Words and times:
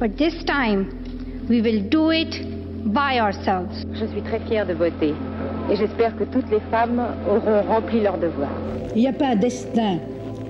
But 0.00 0.16
this 0.16 0.32
time, 0.44 0.88
we 1.50 1.60
will 1.60 1.82
do 1.90 2.10
it 2.10 2.34
by 2.86 3.20
ourselves. 3.20 3.84
Je 3.92 4.06
suis 4.06 4.22
très 4.22 4.40
fière 4.48 4.66
de 4.66 4.72
voter 4.72 5.12
et 5.70 5.76
j'espère 5.76 6.16
que 6.16 6.24
toutes 6.24 6.50
les 6.50 6.60
femmes 6.70 7.02
auront 7.28 7.60
rempli 7.68 8.00
leur 8.00 8.16
devoir. 8.16 8.48
Il 8.96 9.02
n'y 9.02 9.08
a 9.08 9.12
pas 9.12 9.26
un 9.26 9.36
destin 9.36 9.98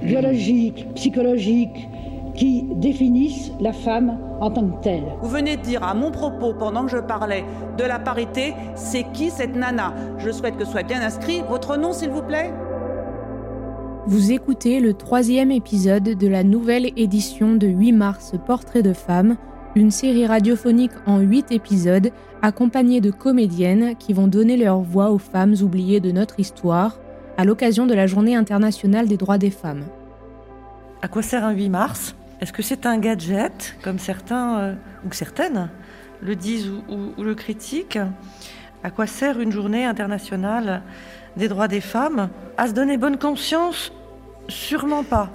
biologique, 0.04 0.86
psychologique 0.94 1.88
qui 2.36 2.62
définisse 2.76 3.50
la 3.60 3.72
femme 3.72 4.16
en 4.40 4.52
tant 4.52 4.68
que 4.68 4.84
telle. 4.84 5.02
Vous 5.20 5.28
venez 5.28 5.56
de 5.56 5.62
dire 5.62 5.82
à 5.82 5.94
mon 5.94 6.12
propos, 6.12 6.54
pendant 6.54 6.84
que 6.84 6.92
je 6.92 6.98
parlais 6.98 7.42
de 7.76 7.82
la 7.82 7.98
parité, 7.98 8.54
c'est 8.76 9.02
qui 9.12 9.30
cette 9.30 9.56
nana? 9.56 9.92
Je 10.18 10.30
souhaite 10.30 10.58
que 10.58 10.64
soit 10.64 10.84
bien 10.84 11.02
inscrit 11.02 11.42
votre 11.48 11.76
nom, 11.76 11.92
s'il 11.92 12.10
vous 12.10 12.22
plaît. 12.22 12.52
Vous 14.06 14.32
écoutez 14.32 14.80
le 14.80 14.94
troisième 14.94 15.50
épisode 15.50 16.02
de 16.04 16.26
la 16.26 16.42
nouvelle 16.42 16.90
édition 16.96 17.54
de 17.54 17.66
8 17.66 17.92
mars 17.92 18.32
Portrait 18.46 18.82
de 18.82 18.92
femme, 18.92 19.36
une 19.76 19.90
série 19.90 20.26
radiophonique 20.26 20.92
en 21.06 21.20
8 21.20 21.52
épisodes 21.52 22.10
accompagnée 22.42 23.00
de 23.00 23.10
comédiennes 23.10 23.94
qui 23.96 24.12
vont 24.12 24.26
donner 24.26 24.56
leur 24.56 24.80
voix 24.80 25.10
aux 25.10 25.18
femmes 25.18 25.54
oubliées 25.62 26.00
de 26.00 26.10
notre 26.10 26.40
histoire 26.40 26.98
à 27.36 27.44
l'occasion 27.44 27.86
de 27.86 27.94
la 27.94 28.06
Journée 28.06 28.34
internationale 28.34 29.06
des 29.06 29.16
droits 29.16 29.38
des 29.38 29.50
femmes. 29.50 29.84
À 31.02 31.08
quoi 31.08 31.22
sert 31.22 31.44
un 31.44 31.52
8 31.52 31.68
mars? 31.68 32.14
Est-ce 32.40 32.52
que 32.52 32.62
c'est 32.62 32.86
un 32.86 32.98
gadget, 32.98 33.76
comme 33.82 33.98
certains 33.98 34.58
euh, 34.58 34.74
ou 35.06 35.12
certaines 35.12 35.68
le 36.22 36.36
disent 36.36 36.68
ou, 36.68 36.92
ou- 36.92 37.12
ou 37.18 37.22
le 37.22 37.34
critiquent? 37.34 37.98
À 38.82 38.90
quoi 38.90 39.06
sert 39.06 39.40
une 39.40 39.52
journée 39.52 39.84
internationale 39.84 40.82
des 41.36 41.48
droits 41.48 41.68
des 41.68 41.80
femmes 41.80 42.28
À 42.56 42.68
se 42.68 42.72
donner 42.72 42.96
bonne 42.96 43.18
conscience 43.18 43.92
Sûrement 44.48 45.04
pas. 45.04 45.30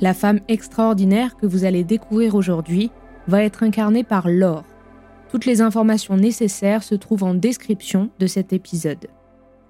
La 0.00 0.14
femme 0.14 0.40
extraordinaire 0.48 1.36
que 1.36 1.46
vous 1.46 1.64
allez 1.64 1.84
découvrir 1.84 2.34
aujourd'hui 2.34 2.90
va 3.28 3.42
être 3.42 3.62
incarnée 3.62 4.04
par 4.04 4.28
Laure. 4.28 4.64
Toutes 5.30 5.44
les 5.44 5.60
informations 5.60 6.16
nécessaires 6.16 6.82
se 6.82 6.94
trouvent 6.94 7.22
en 7.22 7.34
description 7.34 8.10
de 8.18 8.26
cet 8.26 8.52
épisode. 8.52 9.06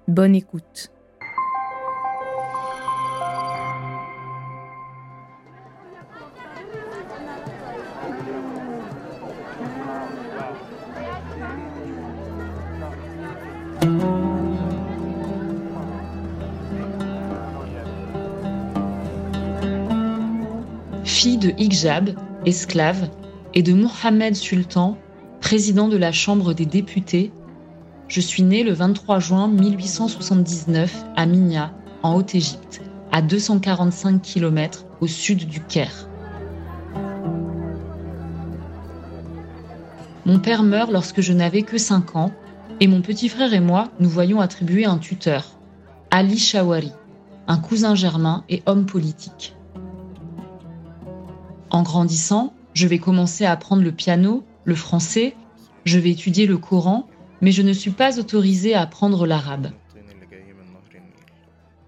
Bonne 0.07 0.35
écoute. 0.35 0.91
Fille 21.11 21.37
de 21.37 21.51
Hijab, 21.57 22.11
esclave, 22.45 23.09
et 23.53 23.63
de 23.63 23.73
Mohamed 23.73 24.33
Sultan, 24.33 24.97
président 25.41 25.89
de 25.89 25.97
la 25.97 26.13
Chambre 26.13 26.53
des 26.53 26.65
députés, 26.65 27.33
je 28.07 28.21
suis 28.21 28.43
née 28.43 28.63
le 28.63 28.71
23 28.71 29.19
juin 29.19 29.49
1879 29.49 31.03
à 31.17 31.25
Minya, 31.25 31.73
en 32.01 32.15
Haute-Égypte, 32.15 32.81
à 33.11 33.21
245 33.21 34.21
km 34.21 34.85
au 35.01 35.07
sud 35.07 35.49
du 35.49 35.59
Caire. 35.59 36.07
Mon 40.25 40.39
père 40.39 40.63
meurt 40.63 40.91
lorsque 40.91 41.19
je 41.19 41.33
n'avais 41.33 41.63
que 41.63 41.77
5 41.77 42.15
ans 42.15 42.31
et 42.79 42.87
mon 42.87 43.01
petit 43.01 43.27
frère 43.27 43.53
et 43.53 43.59
moi 43.59 43.89
nous 43.99 44.09
voyons 44.09 44.39
attribuer 44.39 44.85
un 44.85 44.97
tuteur, 44.97 45.59
Ali 46.09 46.37
Shawari, 46.37 46.93
un 47.47 47.57
cousin 47.57 47.95
germain 47.95 48.45
et 48.47 48.63
homme 48.65 48.85
politique. 48.85 49.55
En 51.81 51.83
grandissant, 51.83 52.53
je 52.75 52.85
vais 52.85 52.99
commencer 52.99 53.43
à 53.43 53.51
apprendre 53.51 53.81
le 53.81 53.91
piano, 53.91 54.43
le 54.65 54.75
français, 54.75 55.35
je 55.83 55.97
vais 55.97 56.11
étudier 56.11 56.45
le 56.45 56.59
Coran, 56.59 57.07
mais 57.41 57.51
je 57.51 57.63
ne 57.63 57.73
suis 57.73 57.89
pas 57.89 58.19
autorisée 58.19 58.75
à 58.75 58.81
apprendre 58.81 59.25
l'arabe. 59.25 59.71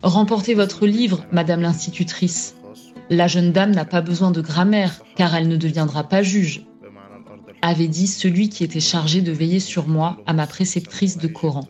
Remportez 0.01 0.55
votre 0.55 0.87
livre, 0.87 1.27
Madame 1.31 1.61
l'institutrice. 1.61 2.55
La 3.11 3.27
jeune 3.27 3.51
dame 3.51 3.69
n'a 3.69 3.85
pas 3.85 4.01
besoin 4.01 4.31
de 4.31 4.41
grammaire, 4.41 4.99
car 5.15 5.35
elle 5.35 5.47
ne 5.47 5.57
deviendra 5.57 6.05
pas 6.05 6.23
juge, 6.23 6.65
avait 7.61 7.87
dit 7.87 8.07
celui 8.07 8.49
qui 8.49 8.63
était 8.63 8.79
chargé 8.79 9.21
de 9.21 9.31
veiller 9.31 9.59
sur 9.59 9.87
moi 9.87 10.17
à 10.25 10.33
ma 10.33 10.47
préceptrice 10.47 11.19
de 11.19 11.27
Coran. 11.27 11.67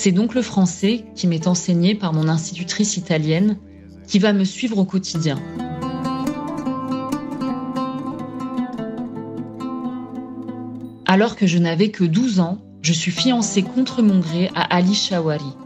C'est 0.00 0.12
donc 0.12 0.36
le 0.36 0.42
français 0.42 1.06
qui 1.16 1.26
m'est 1.26 1.48
enseigné 1.48 1.96
par 1.96 2.12
mon 2.12 2.28
institutrice 2.28 2.96
italienne 2.96 3.58
qui 4.06 4.20
va 4.20 4.32
me 4.32 4.44
suivre 4.44 4.78
au 4.78 4.84
quotidien. 4.84 5.40
Alors 11.04 11.34
que 11.34 11.48
je 11.48 11.58
n'avais 11.58 11.90
que 11.90 12.04
12 12.04 12.38
ans, 12.38 12.62
je 12.80 12.92
suis 12.92 13.10
fiancée 13.10 13.64
contre 13.64 14.00
mon 14.00 14.20
gré 14.20 14.52
à 14.54 14.62
Ali 14.76 14.94
Shawari. 14.94 15.56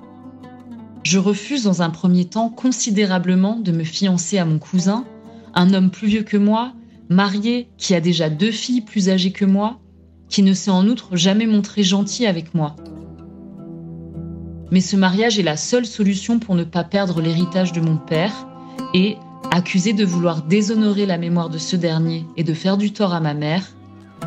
Je 1.02 1.18
refuse 1.18 1.64
dans 1.64 1.82
un 1.82 1.90
premier 1.90 2.24
temps 2.24 2.48
considérablement 2.48 3.58
de 3.58 3.70
me 3.70 3.84
fiancer 3.84 4.38
à 4.38 4.46
mon 4.46 4.58
cousin, 4.58 5.04
un 5.52 5.74
homme 5.74 5.90
plus 5.90 6.08
vieux 6.08 6.22
que 6.22 6.38
moi, 6.38 6.72
marié, 7.10 7.68
qui 7.76 7.94
a 7.94 8.00
déjà 8.00 8.30
deux 8.30 8.50
filles 8.50 8.80
plus 8.80 9.10
âgées 9.10 9.32
que 9.32 9.44
moi, 9.44 9.78
qui 10.30 10.42
ne 10.42 10.54
s'est 10.54 10.70
en 10.70 10.88
outre 10.88 11.16
jamais 11.16 11.46
montré 11.46 11.82
gentil 11.82 12.24
avec 12.24 12.54
moi. 12.54 12.76
Mais 14.72 14.80
ce 14.80 14.96
mariage 14.96 15.38
est 15.38 15.42
la 15.42 15.58
seule 15.58 15.84
solution 15.84 16.38
pour 16.38 16.54
ne 16.54 16.64
pas 16.64 16.82
perdre 16.82 17.20
l'héritage 17.20 17.72
de 17.72 17.82
mon 17.82 17.98
père 17.98 18.32
et, 18.94 19.18
accusé 19.50 19.92
de 19.92 20.02
vouloir 20.02 20.40
déshonorer 20.40 21.04
la 21.04 21.18
mémoire 21.18 21.50
de 21.50 21.58
ce 21.58 21.76
dernier 21.76 22.24
et 22.38 22.42
de 22.42 22.54
faire 22.54 22.78
du 22.78 22.90
tort 22.90 23.12
à 23.12 23.20
ma 23.20 23.34
mère, 23.34 23.66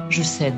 je 0.10 0.22
cède. 0.22 0.54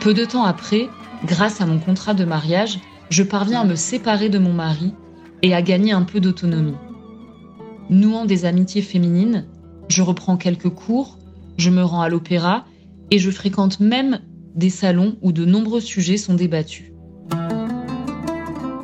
Peu 0.00 0.14
de 0.14 0.24
temps 0.24 0.44
après, 0.44 0.88
grâce 1.26 1.60
à 1.60 1.66
mon 1.66 1.78
contrat 1.78 2.14
de 2.14 2.24
mariage, 2.24 2.80
je 3.10 3.22
parviens 3.22 3.60
à 3.60 3.64
me 3.66 3.76
séparer 3.76 4.30
de 4.30 4.38
mon 4.38 4.54
mari 4.54 4.94
et 5.42 5.54
à 5.54 5.60
gagner 5.60 5.92
un 5.92 6.02
peu 6.02 6.18
d'autonomie. 6.18 6.78
Nouant 7.90 8.24
des 8.24 8.46
amitiés 8.46 8.80
féminines, 8.80 9.44
je 9.88 10.00
reprends 10.00 10.38
quelques 10.38 10.70
cours, 10.70 11.18
je 11.62 11.70
me 11.70 11.84
rends 11.84 12.02
à 12.02 12.08
l'opéra 12.08 12.64
et 13.10 13.18
je 13.18 13.30
fréquente 13.30 13.78
même 13.80 14.20
des 14.54 14.68
salons 14.68 15.16
où 15.22 15.32
de 15.32 15.44
nombreux 15.44 15.80
sujets 15.80 16.16
sont 16.16 16.34
débattus. 16.34 16.92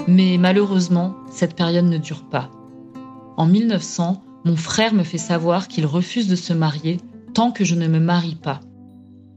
Mais 0.06 0.38
malheureusement, 0.38 1.16
cette 1.30 1.54
période 1.54 1.84
ne 1.84 1.98
dure 1.98 2.28
pas. 2.28 2.50
En 3.36 3.46
1900, 3.46 4.22
mon 4.44 4.56
frère 4.56 4.94
me 4.94 5.02
fait 5.02 5.18
savoir 5.18 5.68
qu'il 5.68 5.86
refuse 5.86 6.28
de 6.28 6.36
se 6.36 6.52
marier 6.52 6.98
tant 7.34 7.50
que 7.50 7.64
je 7.64 7.74
ne 7.74 7.88
me 7.88 7.98
marie 7.98 8.36
pas. 8.36 8.60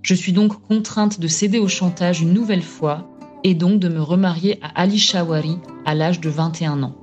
Je 0.03 0.13
suis 0.13 0.33
donc 0.33 0.61
contrainte 0.67 1.19
de 1.19 1.27
céder 1.27 1.59
au 1.59 1.67
chantage 1.67 2.21
une 2.21 2.33
nouvelle 2.33 2.63
fois 2.63 3.09
et 3.43 3.55
donc 3.55 3.79
de 3.79 3.89
me 3.89 4.01
remarier 4.01 4.59
à 4.61 4.81
Ali 4.81 4.99
Shawari 4.99 5.57
à 5.85 5.95
l'âge 5.95 6.21
de 6.21 6.29
21 6.29 6.83
ans. 6.83 6.95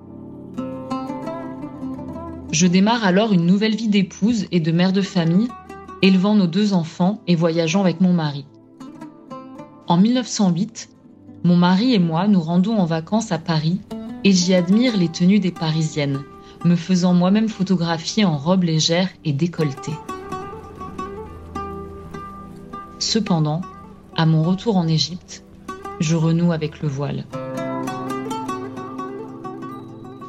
Je 2.52 2.66
démarre 2.66 3.04
alors 3.04 3.32
une 3.32 3.44
nouvelle 3.44 3.76
vie 3.76 3.88
d'épouse 3.88 4.46
et 4.52 4.60
de 4.60 4.72
mère 4.72 4.92
de 4.92 5.02
famille, 5.02 5.48
élevant 6.02 6.34
nos 6.34 6.46
deux 6.46 6.72
enfants 6.72 7.20
et 7.26 7.34
voyageant 7.34 7.80
avec 7.80 8.00
mon 8.00 8.12
mari. 8.12 8.44
En 9.86 9.96
1908, 9.96 10.90
mon 11.44 11.56
mari 11.56 11.94
et 11.94 11.98
moi 11.98 12.28
nous 12.28 12.40
rendons 12.40 12.76
en 12.76 12.84
vacances 12.84 13.32
à 13.32 13.38
Paris 13.38 13.80
et 14.24 14.32
j'y 14.32 14.54
admire 14.54 14.96
les 14.96 15.08
tenues 15.08 15.40
des 15.40 15.50
Parisiennes, 15.50 16.22
me 16.64 16.76
faisant 16.76 17.14
moi-même 17.14 17.48
photographier 17.48 18.24
en 18.24 18.36
robe 18.36 18.64
légère 18.64 19.08
et 19.24 19.32
décolletée. 19.32 19.96
Cependant, 22.98 23.62
à 24.16 24.26
mon 24.26 24.42
retour 24.42 24.76
en 24.76 24.88
Égypte, 24.88 25.44
je 26.00 26.16
renoue 26.16 26.52
avec 26.52 26.82
le 26.82 26.88
voile. 26.88 27.24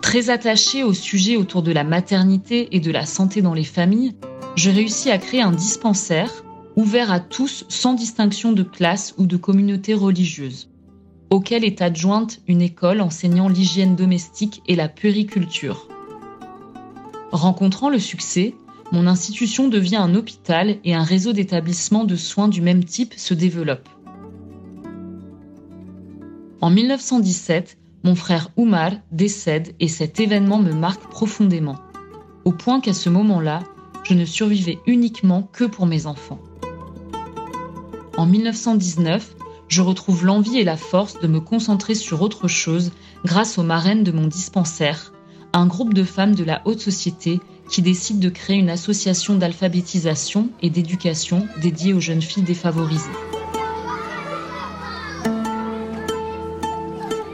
Très 0.01 0.29
attachée 0.29 0.83
au 0.83 0.93
sujet 0.93 1.37
autour 1.37 1.61
de 1.61 1.71
la 1.71 1.83
maternité 1.83 2.75
et 2.75 2.79
de 2.79 2.91
la 2.91 3.05
santé 3.05 3.41
dans 3.41 3.53
les 3.53 3.63
familles, 3.63 4.15
je 4.59 4.69
réussis 4.69 5.09
à 5.09 5.17
créer 5.17 5.41
un 5.41 5.53
dispensaire 5.53 6.43
ouvert 6.75 7.13
à 7.13 7.21
tous 7.21 7.63
sans 7.69 7.93
distinction 7.93 8.51
de 8.51 8.63
classe 8.63 9.15
ou 9.17 9.25
de 9.25 9.37
communauté 9.37 9.93
religieuse, 9.93 10.69
auquel 11.29 11.63
est 11.63 11.81
adjointe 11.81 12.41
une 12.45 12.61
école 12.61 12.99
enseignant 12.99 13.47
l'hygiène 13.47 13.95
domestique 13.95 14.61
et 14.67 14.75
la 14.75 14.89
puériculture. 14.89 15.87
Rencontrant 17.31 17.89
le 17.89 17.99
succès, 17.99 18.53
mon 18.91 19.07
institution 19.07 19.69
devient 19.69 19.95
un 19.95 20.13
hôpital 20.13 20.75
et 20.83 20.93
un 20.93 21.03
réseau 21.03 21.31
d'établissements 21.31 22.03
de 22.03 22.17
soins 22.17 22.49
du 22.49 22.59
même 22.59 22.83
type 22.83 23.13
se 23.15 23.33
développe. 23.33 23.87
En 26.59 26.69
1917, 26.69 27.77
mon 28.03 28.15
frère 28.15 28.49
Oumar 28.57 28.91
décède 29.13 29.73
et 29.79 29.87
cet 29.87 30.19
événement 30.19 30.59
me 30.59 30.73
marque 30.73 31.09
profondément, 31.09 31.77
au 32.43 32.51
point 32.51 32.81
qu'à 32.81 32.93
ce 32.93 33.09
moment-là, 33.09 33.63
je 34.03 34.13
ne 34.13 34.25
survivais 34.25 34.79
uniquement 34.87 35.49
que 35.51 35.63
pour 35.63 35.85
mes 35.85 36.05
enfants. 36.05 36.39
En 38.17 38.25
1919, 38.25 39.35
je 39.69 39.81
retrouve 39.81 40.25
l'envie 40.25 40.57
et 40.57 40.63
la 40.63 40.77
force 40.77 41.19
de 41.19 41.27
me 41.27 41.39
concentrer 41.39 41.95
sur 41.95 42.21
autre 42.21 42.47
chose 42.47 42.91
grâce 43.23 43.57
aux 43.57 43.63
marraines 43.63 44.03
de 44.03 44.11
mon 44.11 44.27
dispensaire, 44.27 45.13
un 45.53 45.67
groupe 45.67 45.93
de 45.93 46.03
femmes 46.03 46.35
de 46.35 46.43
la 46.43 46.61
haute 46.65 46.81
société 46.81 47.39
qui 47.69 47.81
décide 47.81 48.19
de 48.19 48.29
créer 48.29 48.57
une 48.57 48.69
association 48.69 49.35
d'alphabétisation 49.35 50.49
et 50.61 50.69
d'éducation 50.69 51.47
dédiée 51.61 51.93
aux 51.93 51.99
jeunes 51.99 52.21
filles 52.21 52.43
défavorisées. 52.43 53.05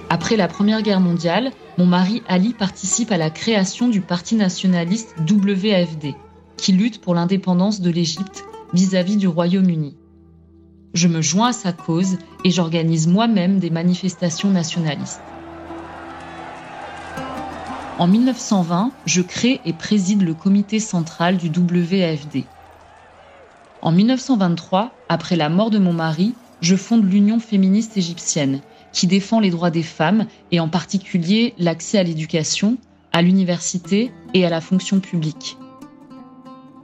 Après 0.09 0.35
la 0.35 0.47
Première 0.47 0.81
Guerre 0.81 1.01
mondiale, 1.01 1.51
mon 1.77 1.85
mari 1.85 2.21
Ali 2.27 2.53
participe 2.53 3.11
à 3.11 3.17
la 3.17 3.29
création 3.29 3.87
du 3.87 4.01
parti 4.01 4.35
nationaliste 4.35 5.15
WFD, 5.29 6.15
qui 6.57 6.71
lutte 6.71 7.01
pour 7.01 7.15
l'indépendance 7.15 7.81
de 7.81 7.89
l'Égypte 7.89 8.43
vis-à-vis 8.73 9.17
du 9.17 9.27
Royaume-Uni. 9.27 9.95
Je 10.93 11.07
me 11.07 11.21
joins 11.21 11.49
à 11.49 11.53
sa 11.53 11.73
cause 11.73 12.17
et 12.43 12.51
j'organise 12.51 13.07
moi-même 13.07 13.59
des 13.59 13.69
manifestations 13.69 14.49
nationalistes. 14.49 15.21
En 17.97 18.07
1920, 18.07 18.91
je 19.05 19.21
crée 19.21 19.61
et 19.65 19.73
préside 19.73 20.21
le 20.21 20.33
comité 20.33 20.79
central 20.79 21.37
du 21.37 21.47
WFD. 21.47 22.45
En 23.81 23.91
1923, 23.91 24.91
après 25.07 25.35
la 25.35 25.49
mort 25.49 25.69
de 25.69 25.79
mon 25.79 25.93
mari, 25.93 26.33
je 26.61 26.75
fonde 26.75 27.09
l'Union 27.09 27.39
féministe 27.39 27.95
égyptienne, 27.97 28.61
qui 28.91 29.07
défend 29.07 29.39
les 29.39 29.49
droits 29.49 29.71
des 29.71 29.83
femmes 29.83 30.25
et 30.51 30.59
en 30.59 30.67
particulier 30.67 31.53
l'accès 31.57 31.97
à 31.97 32.03
l'éducation, 32.03 32.77
à 33.11 33.21
l'université 33.21 34.11
et 34.33 34.45
à 34.45 34.49
la 34.49 34.61
fonction 34.61 34.99
publique. 34.99 35.57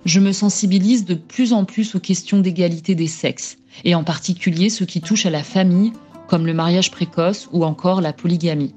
Je 0.06 0.20
me 0.20 0.32
sensibilise 0.32 1.06
de 1.06 1.14
plus 1.14 1.54
en 1.54 1.64
plus 1.64 1.94
aux 1.94 2.00
questions 2.00 2.40
d'égalité 2.40 2.96
des 2.96 3.08
sexes, 3.08 3.58
et 3.84 3.94
en 3.94 4.04
particulier 4.04 4.70
ce 4.70 4.84
qui 4.84 5.00
touche 5.00 5.28
à 5.28 5.30
la 5.30 5.44
famille, 5.44 5.94
comme 6.28 6.48
le 6.48 6.54
mariage 6.54 6.92
précoce 6.92 7.48
ou 7.52 7.64
encore 7.66 8.02
la 8.02 8.14
polygamie. 8.14 8.74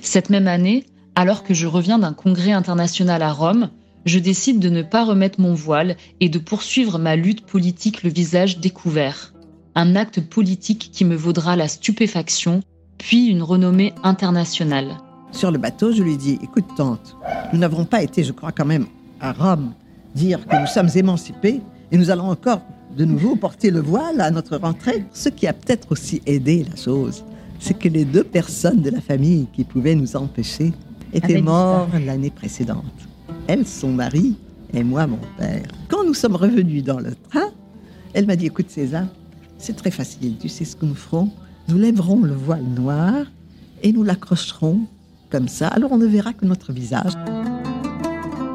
Cette 0.00 0.30
même 0.30 0.48
année, 0.48 0.86
alors 1.14 1.44
que 1.44 1.54
je 1.54 1.66
reviens 1.66 1.98
d'un 1.98 2.12
congrès 2.12 2.52
international 2.52 3.22
à 3.22 3.32
Rome, 3.32 3.70
je 4.06 4.18
décide 4.18 4.58
de 4.58 4.70
ne 4.70 4.82
pas 4.82 5.04
remettre 5.04 5.40
mon 5.40 5.54
voile 5.54 5.96
et 6.20 6.28
de 6.28 6.38
poursuivre 6.38 6.98
ma 6.98 7.16
lutte 7.16 7.44
politique 7.46 8.02
le 8.02 8.10
visage 8.10 8.58
découvert. 8.58 9.34
Un 9.74 9.94
acte 9.94 10.20
politique 10.20 10.90
qui 10.92 11.04
me 11.04 11.16
vaudra 11.16 11.54
la 11.54 11.68
stupéfaction, 11.68 12.60
puis 12.98 13.26
une 13.26 13.42
renommée 13.42 13.92
internationale. 14.02 14.96
Sur 15.32 15.50
le 15.50 15.58
bateau, 15.58 15.92
je 15.92 16.02
lui 16.02 16.16
dis 16.16 16.38
Écoute, 16.42 16.66
tante, 16.76 17.16
nous 17.52 17.58
n'avons 17.58 17.84
pas 17.84 18.02
été, 18.02 18.24
je 18.24 18.32
crois, 18.32 18.52
quand 18.52 18.64
même 18.64 18.86
à 19.20 19.32
Rome 19.32 19.72
dire 20.14 20.46
que 20.46 20.56
nous 20.60 20.66
sommes 20.66 20.88
émancipés 20.94 21.60
et 21.90 21.96
nous 21.96 22.10
allons 22.10 22.30
encore 22.30 22.62
de 22.96 23.04
nouveau 23.04 23.36
porter 23.36 23.70
le 23.70 23.80
voile 23.80 24.20
à 24.20 24.30
notre 24.30 24.56
rentrée. 24.56 25.04
Ce 25.12 25.28
qui 25.28 25.46
a 25.46 25.52
peut-être 25.52 25.92
aussi 25.92 26.22
aidé 26.26 26.64
la 26.68 26.76
chose, 26.76 27.24
c'est 27.60 27.78
que 27.78 27.88
les 27.88 28.04
deux 28.04 28.24
personnes 28.24 28.80
de 28.80 28.90
la 28.90 29.00
famille 29.00 29.46
qui 29.52 29.64
pouvaient 29.64 29.94
nous 29.94 30.16
empêcher 30.16 30.72
étaient 31.12 31.40
morts 31.40 31.88
l'année 32.04 32.30
précédente. 32.30 32.84
Elle, 33.46 33.66
son 33.66 33.92
mari, 33.92 34.36
et 34.72 34.82
moi, 34.82 35.06
mon 35.06 35.18
père. 35.38 35.68
Quand 35.88 36.04
nous 36.04 36.14
sommes 36.14 36.36
revenus 36.36 36.82
dans 36.82 36.98
le 36.98 37.14
train, 37.14 37.50
elle 38.14 38.26
m'a 38.26 38.36
dit, 38.36 38.46
écoute 38.46 38.70
César, 38.70 39.06
c'est 39.58 39.76
très 39.76 39.90
facile, 39.90 40.36
tu 40.38 40.48
sais 40.48 40.64
ce 40.64 40.76
que 40.76 40.86
nous 40.86 40.94
ferons? 40.94 41.30
Nous 41.68 41.78
lèverons 41.78 42.20
le 42.20 42.34
voile 42.34 42.64
noir 42.64 43.14
et 43.82 43.92
nous 43.92 44.02
l'accrocherons 44.02 44.80
comme 45.30 45.48
ça, 45.48 45.68
alors 45.68 45.92
on 45.92 45.98
ne 45.98 46.06
verra 46.06 46.32
que 46.32 46.44
notre 46.46 46.72
visage. 46.72 47.12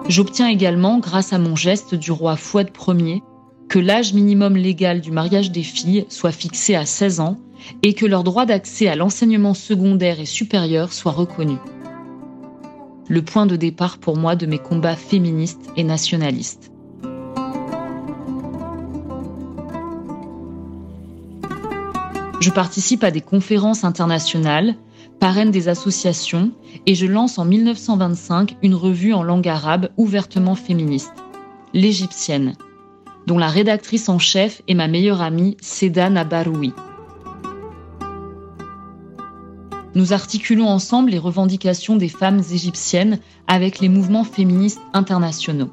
J'obtiens 0.07 0.49
également, 0.49 0.99
grâce 0.99 1.31
à 1.31 1.37
mon 1.37 1.55
geste 1.55 1.95
du 1.95 2.11
roi 2.11 2.35
Fouad 2.35 2.69
Ier, 2.87 3.21
que 3.69 3.79
l'âge 3.79 4.13
minimum 4.13 4.57
légal 4.57 4.99
du 4.99 5.11
mariage 5.11 5.51
des 5.51 5.63
filles 5.63 6.05
soit 6.09 6.31
fixé 6.31 6.75
à 6.75 6.85
16 6.85 7.19
ans 7.21 7.37
et 7.83 7.93
que 7.93 8.05
leur 8.05 8.23
droit 8.23 8.45
d'accès 8.45 8.87
à 8.87 8.95
l'enseignement 8.95 9.53
secondaire 9.53 10.19
et 10.19 10.25
supérieur 10.25 10.91
soit 10.91 11.11
reconnu. 11.11 11.55
Le 13.07 13.21
point 13.21 13.45
de 13.45 13.55
départ 13.55 13.97
pour 13.97 14.17
moi 14.17 14.35
de 14.35 14.45
mes 14.45 14.57
combats 14.57 14.95
féministes 14.95 15.69
et 15.77 15.83
nationalistes. 15.83 16.71
Je 22.41 22.49
participe 22.49 23.03
à 23.03 23.11
des 23.11 23.21
conférences 23.21 23.83
internationales, 23.83 24.75
parraine 25.21 25.51
des 25.51 25.67
associations 25.67 26.51
et 26.87 26.95
je 26.95 27.05
lance 27.05 27.37
en 27.37 27.45
1925 27.45 28.57
une 28.63 28.73
revue 28.73 29.13
en 29.13 29.21
langue 29.21 29.47
arabe 29.47 29.89
ouvertement 29.95 30.55
féministe, 30.55 31.13
l'Égyptienne, 31.75 32.55
dont 33.27 33.37
la 33.37 33.47
rédactrice 33.47 34.09
en 34.09 34.17
chef 34.17 34.63
est 34.67 34.73
ma 34.73 34.87
meilleure 34.87 35.21
amie 35.21 35.57
Seda 35.61 36.09
Nabaroui. 36.09 36.73
Nous 39.93 40.11
articulons 40.11 40.67
ensemble 40.67 41.11
les 41.11 41.19
revendications 41.19 41.97
des 41.97 42.09
femmes 42.09 42.41
égyptiennes 42.51 43.19
avec 43.45 43.79
les 43.79 43.89
mouvements 43.89 44.23
féministes 44.23 44.81
internationaux. 44.93 45.69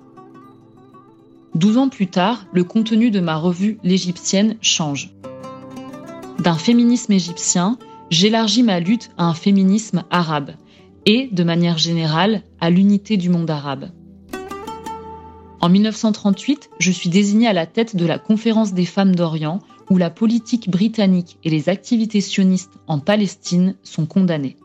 Douze 1.54 1.78
ans 1.78 1.88
plus 1.88 2.08
tard, 2.08 2.44
le 2.52 2.64
contenu 2.64 3.10
de 3.10 3.20
ma 3.20 3.36
revue 3.36 3.78
L'Égyptienne 3.82 4.56
change. 4.60 5.14
D'un 6.38 6.54
féminisme 6.54 7.12
égyptien, 7.12 7.78
j'élargis 8.10 8.62
ma 8.62 8.80
lutte 8.80 9.10
à 9.16 9.24
un 9.24 9.34
féminisme 9.34 10.04
arabe 10.10 10.52
et, 11.06 11.28
de 11.32 11.44
manière 11.44 11.78
générale, 11.78 12.42
à 12.60 12.70
l'unité 12.70 13.16
du 13.16 13.28
monde 13.28 13.50
arabe. 13.50 13.90
En 15.60 15.68
1938, 15.68 16.70
je 16.78 16.90
suis 16.90 17.10
désignée 17.10 17.48
à 17.48 17.52
la 17.52 17.66
tête 17.66 17.96
de 17.96 18.06
la 18.06 18.18
Conférence 18.18 18.74
des 18.74 18.84
femmes 18.84 19.14
d'Orient 19.14 19.60
où 19.90 19.96
la 19.96 20.10
politique 20.10 20.70
britannique 20.70 21.38
et 21.42 21.50
les 21.50 21.68
activités 21.68 22.20
sionistes 22.20 22.78
en 22.86 23.00
Palestine 23.00 23.74
sont 23.82 24.06
condamnées. 24.06 24.56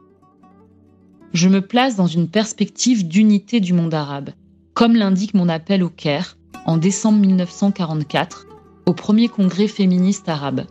Je 1.33 1.49
me 1.49 1.61
place 1.61 1.95
dans 1.95 2.07
une 2.07 2.29
perspective 2.29 3.07
d'unité 3.07 3.59
du 3.59 3.73
monde 3.73 3.93
arabe, 3.93 4.31
comme 4.75 4.95
l'indique 4.95 5.33
mon 5.33 5.49
appel 5.49 5.81
au 5.83 5.89
Caire 5.89 6.37
en 6.65 6.77
décembre 6.77 7.19
1944 7.19 8.45
au 8.85 8.93
premier 8.93 9.29
congrès 9.29 9.67
féministe 9.67 10.29
arabe. 10.29 10.65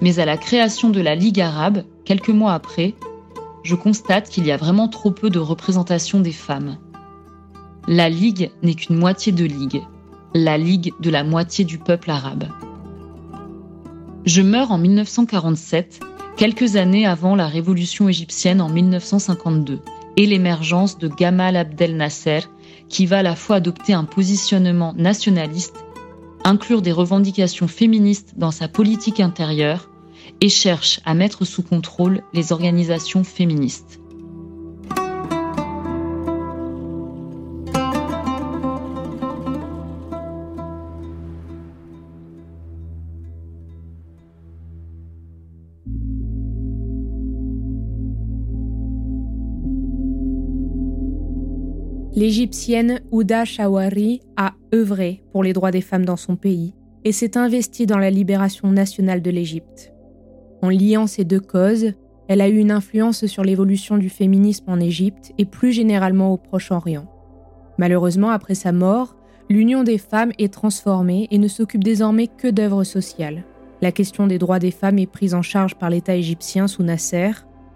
Mais 0.00 0.18
à 0.18 0.24
la 0.24 0.36
création 0.36 0.90
de 0.90 1.00
la 1.00 1.14
Ligue 1.14 1.40
arabe, 1.40 1.84
quelques 2.04 2.30
mois 2.30 2.54
après, 2.54 2.94
je 3.62 3.74
constate 3.74 4.28
qu'il 4.28 4.46
y 4.46 4.52
a 4.52 4.56
vraiment 4.56 4.88
trop 4.88 5.10
peu 5.10 5.30
de 5.30 5.38
représentation 5.38 6.20
des 6.20 6.32
femmes. 6.32 6.78
La 7.86 8.08
Ligue 8.08 8.50
n'est 8.62 8.74
qu'une 8.74 8.96
moitié 8.96 9.32
de 9.32 9.44
Ligue, 9.44 9.82
la 10.34 10.56
Ligue 10.56 10.92
de 11.00 11.10
la 11.10 11.24
moitié 11.24 11.64
du 11.64 11.78
peuple 11.78 12.10
arabe. 12.10 12.44
Je 14.24 14.42
meurs 14.42 14.70
en 14.70 14.78
1947 14.78 16.00
quelques 16.36 16.76
années 16.76 17.06
avant 17.06 17.34
la 17.34 17.46
révolution 17.46 18.08
égyptienne 18.08 18.60
en 18.60 18.68
1952 18.68 19.80
et 20.16 20.26
l'émergence 20.26 20.98
de 20.98 21.08
Gamal 21.08 21.56
Abdel 21.56 21.96
Nasser, 21.96 22.40
qui 22.88 23.06
va 23.06 23.18
à 23.18 23.22
la 23.22 23.36
fois 23.36 23.56
adopter 23.56 23.92
un 23.92 24.04
positionnement 24.04 24.94
nationaliste, 24.96 25.84
inclure 26.44 26.82
des 26.82 26.92
revendications 26.92 27.68
féministes 27.68 28.34
dans 28.36 28.50
sa 28.50 28.68
politique 28.68 29.20
intérieure 29.20 29.90
et 30.40 30.48
cherche 30.48 31.00
à 31.04 31.14
mettre 31.14 31.44
sous 31.44 31.62
contrôle 31.62 32.22
les 32.32 32.52
organisations 32.52 33.24
féministes. 33.24 33.99
L'Égyptienne 52.20 53.00
Ouda 53.12 53.46
Shawari 53.46 54.20
a 54.36 54.52
œuvré 54.74 55.22
pour 55.32 55.42
les 55.42 55.54
droits 55.54 55.70
des 55.70 55.80
femmes 55.80 56.04
dans 56.04 56.18
son 56.18 56.36
pays 56.36 56.74
et 57.02 57.12
s'est 57.12 57.38
investie 57.38 57.86
dans 57.86 57.96
la 57.96 58.10
libération 58.10 58.70
nationale 58.70 59.22
de 59.22 59.30
l'Égypte. 59.30 59.94
En 60.60 60.68
liant 60.68 61.06
ces 61.06 61.24
deux 61.24 61.40
causes, 61.40 61.94
elle 62.28 62.42
a 62.42 62.48
eu 62.50 62.58
une 62.58 62.72
influence 62.72 63.24
sur 63.24 63.42
l'évolution 63.42 63.96
du 63.96 64.10
féminisme 64.10 64.68
en 64.68 64.80
Égypte 64.80 65.32
et 65.38 65.46
plus 65.46 65.72
généralement 65.72 66.30
au 66.30 66.36
Proche-Orient. 66.36 67.10
Malheureusement, 67.78 68.28
après 68.28 68.54
sa 68.54 68.72
mort, 68.72 69.16
l'Union 69.48 69.82
des 69.82 69.96
femmes 69.96 70.32
est 70.36 70.52
transformée 70.52 71.26
et 71.30 71.38
ne 71.38 71.48
s'occupe 71.48 71.84
désormais 71.84 72.26
que 72.26 72.48
d'œuvres 72.48 72.84
sociales. 72.84 73.44
La 73.80 73.92
question 73.92 74.26
des 74.26 74.36
droits 74.36 74.58
des 74.58 74.72
femmes 74.72 74.98
est 74.98 75.10
prise 75.10 75.32
en 75.32 75.40
charge 75.40 75.74
par 75.74 75.88
l'État 75.88 76.16
égyptien 76.16 76.68
sous 76.68 76.82
Nasser, 76.82 77.30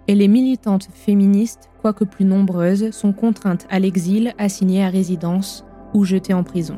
et 0.07 0.15
les 0.15 0.27
militantes 0.27 0.87
féministes, 0.93 1.69
quoique 1.81 2.03
plus 2.03 2.25
nombreuses, 2.25 2.91
sont 2.91 3.13
contraintes 3.13 3.67
à 3.69 3.79
l'exil, 3.79 4.33
assignées 4.37 4.83
à 4.83 4.89
résidence 4.89 5.65
ou 5.93 6.03
jetées 6.03 6.33
en 6.33 6.43
prison. 6.43 6.77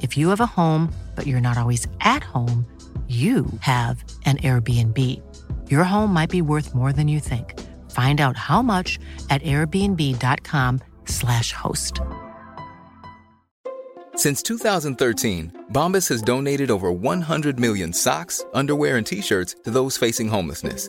If 0.00 0.16
you 0.16 0.30
have 0.30 0.40
a 0.40 0.46
home, 0.46 0.92
but 1.14 1.26
you're 1.26 1.40
not 1.40 1.58
always 1.58 1.86
at 2.00 2.22
home, 2.22 2.64
you 3.08 3.46
have 3.60 4.04
an 4.24 4.36
Airbnb. 4.38 4.96
Your 5.68 5.82
home 5.84 6.12
might 6.12 6.30
be 6.30 6.42
worth 6.42 6.76
more 6.76 6.92
than 6.92 7.08
you 7.08 7.18
think. 7.18 7.58
Find 7.90 8.20
out 8.20 8.36
how 8.36 8.62
much 8.62 9.00
at 9.30 9.42
airbnb.com/slash 9.42 11.52
host. 11.52 12.00
Since 14.14 14.44
2013, 14.44 15.66
Bombas 15.72 16.08
has 16.08 16.22
donated 16.22 16.70
over 16.70 16.92
100 16.92 17.58
million 17.58 17.92
socks, 17.92 18.44
underwear, 18.54 18.96
and 18.96 19.04
t-shirts 19.06 19.56
to 19.64 19.70
those 19.70 19.96
facing 19.96 20.28
homelessness. 20.28 20.88